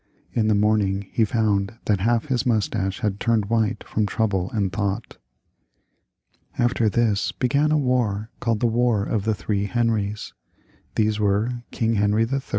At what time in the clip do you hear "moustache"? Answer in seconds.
2.43-3.01